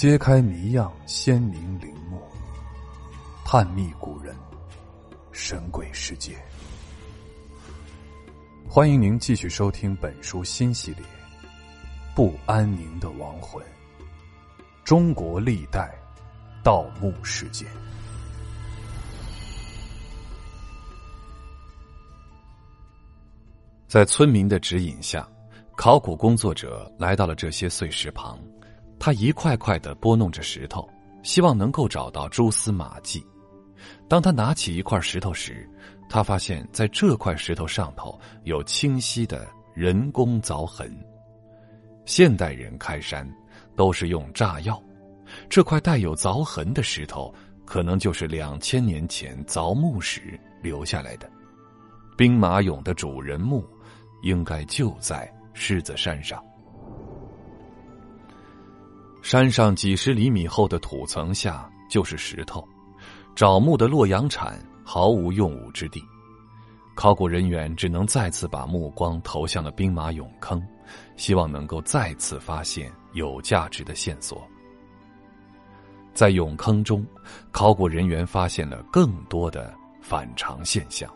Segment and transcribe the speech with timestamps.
[0.00, 2.22] 揭开谜样鲜明陵墓，
[3.44, 4.34] 探秘古人
[5.30, 6.38] 神鬼世界。
[8.66, 11.04] 欢迎您继续收听本书新系列
[12.14, 13.62] 《不安宁的亡魂：
[14.84, 15.94] 中国历代
[16.62, 17.68] 盗墓事件》。
[23.86, 25.28] 在村民的指引下，
[25.76, 28.38] 考古工作者来到了这些碎石旁。
[29.00, 30.86] 他一块块的拨弄着石头，
[31.22, 33.24] 希望能够找到蛛丝马迹。
[34.06, 35.66] 当他拿起一块石头时，
[36.06, 40.94] 他发现在这块石头上头有清晰的人工凿痕。
[42.04, 43.26] 现代人开山
[43.74, 44.80] 都是用炸药，
[45.48, 51.30] 这块带有凿痕的石头可能就是两千年前凿墓时留下来的。
[52.18, 53.66] 兵马俑的主人墓
[54.22, 56.44] 应该就在狮子山上。
[59.22, 62.66] 山上几十厘米厚的土层下就是石头，
[63.34, 66.02] 找墓的洛阳铲毫无用武之地。
[66.94, 70.62] 考古人员只能再次把目光投向了兵马俑坑，
[71.16, 74.46] 希望能够再次发现有价值的线索。
[76.12, 77.06] 在俑坑中，
[77.52, 81.08] 考古人员发现了更多的反常现象。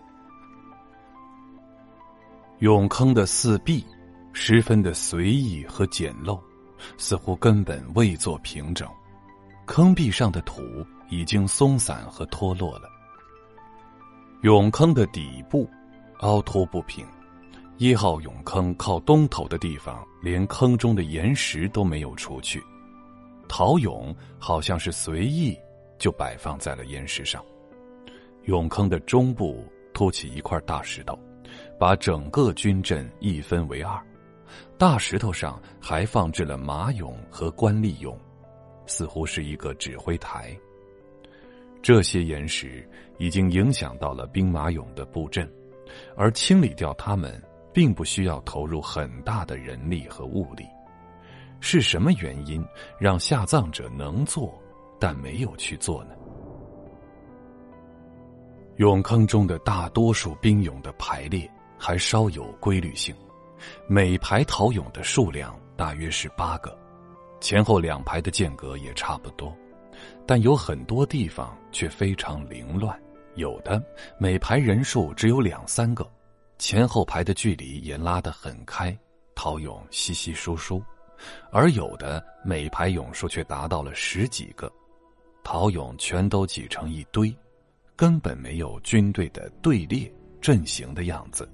[2.60, 3.84] 俑坑的四壁
[4.32, 6.38] 十分的随意和简陋。
[6.96, 8.88] 似乎根本未做平整，
[9.66, 10.62] 坑壁上的土
[11.08, 12.88] 已经松散和脱落了。
[14.42, 15.68] 俑坑的底部
[16.18, 17.06] 凹凸不平，
[17.78, 22.62] 一号俑坑靠东头的地方，连坑中的岩石都没有除去，
[23.48, 25.58] 陶俑好像是随意
[25.98, 27.42] 就摆放在了岩石上。
[28.46, 31.18] 俑坑的中部凸起一块大石头，
[31.78, 33.98] 把整个军阵一分为二。
[34.78, 38.16] 大石头上还放置了马俑和官吏俑，
[38.86, 40.56] 似乎是一个指挥台。
[41.82, 45.50] 这些岩石已经影响到了兵马俑的布阵，
[46.16, 47.42] 而清理掉它们
[47.72, 50.64] 并不需要投入很大的人力和物力。
[51.60, 52.62] 是什么原因
[52.98, 54.60] 让下葬者能做，
[54.98, 56.10] 但没有去做呢？
[58.76, 61.48] 俑坑中的大多数兵俑的排列
[61.78, 63.14] 还稍有规律性。
[63.86, 66.76] 每排陶俑的数量大约是八个，
[67.40, 69.54] 前后两排的间隔也差不多，
[70.26, 72.98] 但有很多地方却非常凌乱，
[73.34, 73.82] 有的
[74.18, 76.08] 每排人数只有两三个，
[76.58, 78.96] 前后排的距离也拉得很开，
[79.34, 80.82] 陶俑稀稀疏疏，
[81.50, 84.72] 而有的每排俑数却达到了十几个，
[85.42, 87.34] 陶俑全都挤成一堆，
[87.96, 90.10] 根本没有军队的队列
[90.40, 91.48] 阵型的样子。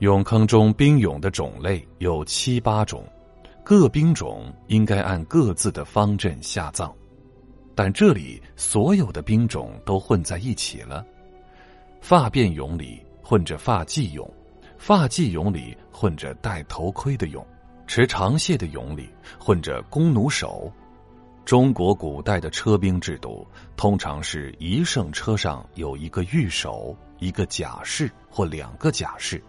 [0.00, 3.02] 俑坑中兵俑的种类有七八种，
[3.64, 6.92] 各兵种应该按各自的方阵下葬，
[7.74, 11.02] 但这里所有的兵种都混在一起了。
[12.02, 14.28] 发辫俑里混着发髻俑，
[14.76, 17.42] 发髻俑里混着戴头盔的俑，
[17.86, 19.08] 持长械的俑里
[19.38, 20.70] 混着弓弩手。
[21.46, 23.46] 中国古代的车兵制度
[23.76, 29.42] 通常是一乘车上有一个御手，一个甲士或两个甲士。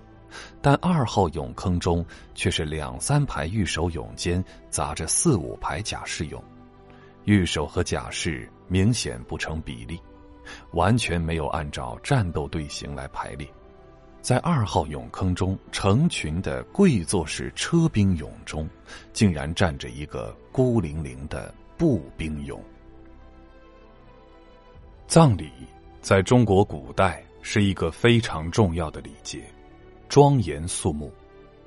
[0.62, 2.06] 但二号俑坑中
[2.36, 6.42] 却是两三排御手俑间杂着四五排甲士俑，
[7.26, 10.00] 御手和甲士明显不成比例，
[10.72, 13.48] 完全没有按照战斗队形来排列。
[14.20, 18.68] 在二号俑坑中成群的跪坐式车兵俑中，
[19.14, 22.60] 竟然站着一个孤零零的步兵俑。
[25.08, 25.50] 葬礼
[26.02, 29.42] 在中国古代是一个非常重要的礼节。
[30.10, 31.12] 庄严肃穆，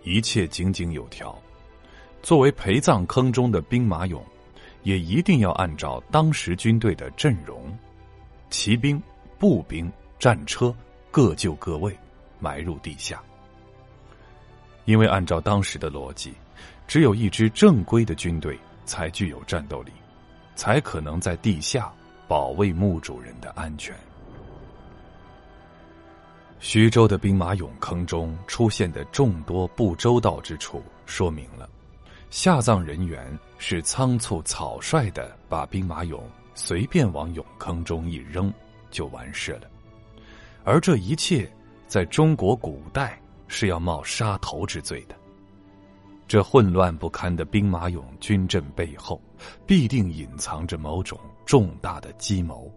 [0.03, 1.37] 一切井井有条。
[2.23, 4.21] 作为陪葬坑中的兵马俑，
[4.83, 7.77] 也一定要按照当时军队的阵容，
[8.51, 9.03] 骑兵、
[9.39, 10.75] 步兵、战车
[11.11, 11.97] 各就各位，
[12.39, 13.23] 埋入地下。
[14.85, 16.33] 因为按照当时的逻辑，
[16.87, 19.93] 只有一支正规的军队才具有战斗力，
[20.55, 21.93] 才可能在地下
[22.27, 23.95] 保卫墓主人的安全。
[26.61, 31.67] 徐州的兵马俑坑中出现的众多不周到之处，说明了
[32.29, 36.21] 下葬人员是仓促草率的把兵马俑
[36.55, 38.53] 随便往俑坑中一扔
[38.91, 39.63] 就完事了，
[40.63, 41.51] 而这一切
[41.87, 43.19] 在中国古代
[43.49, 45.15] 是要冒杀头之罪的。
[46.29, 49.21] 这混乱不堪的兵马俑军阵背后，
[49.67, 52.71] 必定隐藏着某种重大的计谋。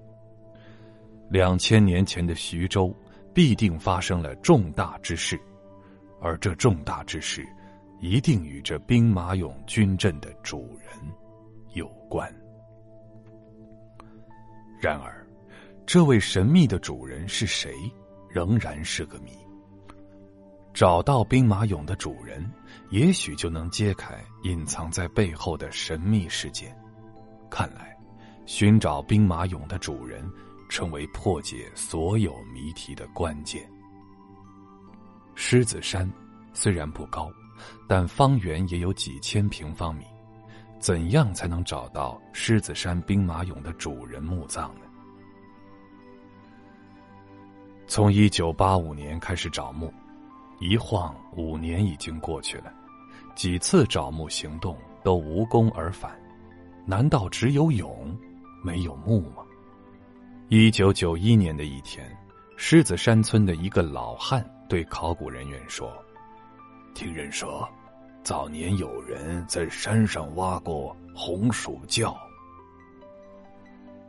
[1.29, 2.95] 两千年前的徐州。
[3.33, 5.39] 必定发生了重大之事，
[6.21, 7.45] 而这重大之事，
[7.99, 10.89] 一定与这兵马俑军阵的主人
[11.73, 12.31] 有关。
[14.79, 15.25] 然而，
[15.85, 17.73] 这位神秘的主人是谁，
[18.29, 19.31] 仍然是个谜。
[20.73, 22.49] 找到兵马俑的主人，
[22.89, 26.75] 也许就能揭开隐藏在背后的神秘事件。
[27.49, 27.95] 看来，
[28.45, 30.27] 寻找兵马俑的主人，
[30.69, 33.69] 成为破解所有谜题的关键。
[35.35, 36.09] 狮子山
[36.53, 37.31] 虽然不高，
[37.87, 40.05] 但方圆也有几千平方米。
[40.79, 44.81] 怎样才能找到狮子山兵马俑的主人墓葬呢？
[47.87, 49.93] 从一九八五年开始找墓，
[50.59, 52.73] 一晃五年已经过去了，
[53.33, 56.11] 几次找墓行动都无功而返。
[56.85, 58.13] 难道只有俑，
[58.61, 59.42] 没有墓吗？
[60.49, 62.05] 一九九一年的一天，
[62.57, 65.91] 狮子山村的一个老汉对考古人员说
[66.93, 67.67] ：“听人说。”
[68.23, 72.15] 早年有人在山上挖过红薯窖。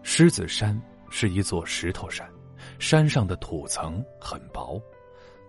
[0.05, 2.29] 狮子山是一座石头山，
[2.79, 4.81] 山上的土层很薄，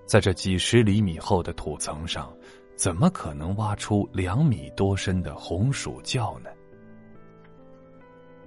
[0.07, 2.35] 在这几十厘米厚的土层上，
[2.75, 6.49] 怎么可能挖出两米多深的红薯窖呢？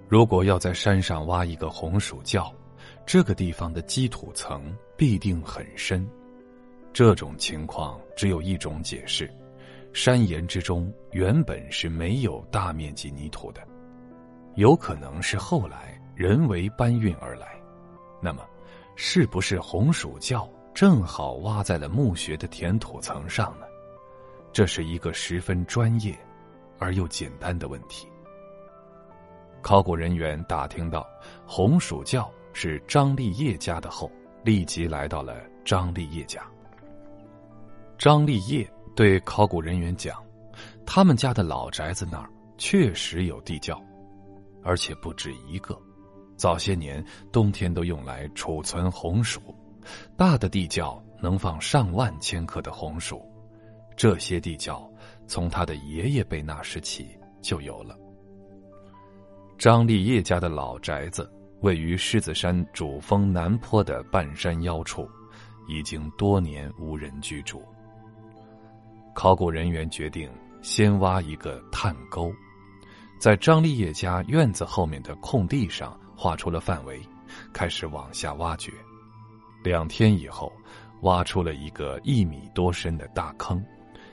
[0.08, 2.50] 如果要在山上挖一个红薯窖，
[3.05, 6.08] 这个地方的基土层必定很深。
[6.94, 9.31] 这种情况只有一种解释。
[9.93, 13.60] 山岩之中原本是没有大面积泥土的，
[14.55, 17.61] 有可能是后来人为搬运而来。
[18.20, 18.43] 那么，
[18.96, 23.66] 是不是红薯窖正好挖在了墓穴的填土层上呢？
[24.52, 26.16] 这是一个十分专业
[26.78, 28.08] 而又简单的问题。
[29.69, 31.06] 考古人员打听到
[31.47, 34.11] 红薯窖是张立业家的后，
[34.43, 36.41] 立即来到了张立业家。
[37.99, 38.67] 张立业。
[38.97, 40.25] 对考古人员讲，
[40.87, 43.79] 他们家的老宅子那儿确实有地窖，
[44.65, 45.79] 而且不止一个。
[46.35, 49.55] 早些年冬天都用来储存红薯，
[50.17, 53.23] 大的地窖能放上万千克的红薯。
[53.94, 54.91] 这些地窖
[55.26, 57.06] 从他的爷爷辈那时起
[57.43, 57.94] 就有了。
[59.58, 61.28] 张立业家的老宅子
[61.62, 65.10] 位于狮子山主峰南坡的半山腰处，
[65.66, 67.60] 已经多年无人居住。
[69.12, 70.31] 考古人员决定
[70.62, 72.32] 先挖一个探沟，
[73.19, 77.02] 在张立业家院子后面的空地上画出了范围，
[77.52, 78.72] 开始往下挖掘。
[79.64, 80.52] 两天以后，
[81.00, 83.61] 挖出了一个一米多深的大坑，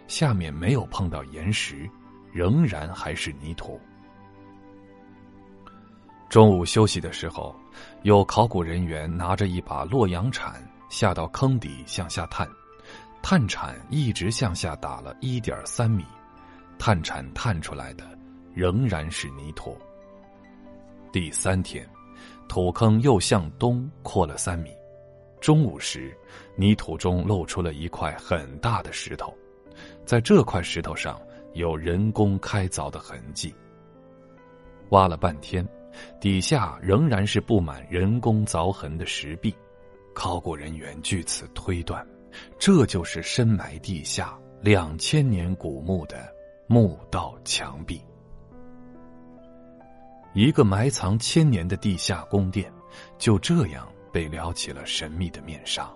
[0.07, 1.87] 下面没有碰到岩石，
[2.33, 3.79] 仍然还是泥土。
[6.35, 7.55] 中午休息的时候，
[8.01, 12.45] 有考古人员拿着一把洛阳铲下到坑底向下探。
[13.23, 16.03] 探铲一直向下打了一点三米，
[16.77, 18.03] 探铲探出来的
[18.53, 19.77] 仍然是泥土。
[21.09, 21.89] 第三天，
[22.49, 24.71] 土坑又向东扩了三米。
[25.39, 26.13] 中午时，
[26.57, 29.33] 泥土中露出了一块很大的石头，
[30.03, 31.17] 在这块石头上
[31.53, 33.55] 有人工开凿的痕迹。
[34.89, 35.65] 挖了半天，
[36.19, 39.55] 底下仍然是布满人工凿痕的石壁。
[40.13, 42.05] 考古人员据此推断。
[42.59, 46.29] 这就是深埋地下两千年古墓的
[46.67, 48.03] 墓道墙壁。
[50.33, 52.69] 一个埋藏千年的地下宫殿，
[53.17, 55.89] 就这样被撩起了神秘的面纱。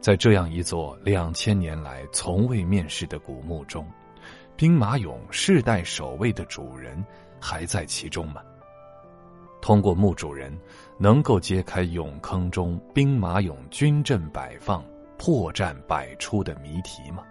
[0.00, 3.88] 在这样一座两千年来从未面世的古墓中，
[4.56, 7.04] 兵马俑世代守卫的主人
[7.40, 8.42] 还在其中吗？
[9.60, 10.56] 通过墓主人，
[10.98, 14.84] 能够揭开俑坑中兵马俑军阵摆放。
[15.18, 17.22] 破绽百出的谜题吗？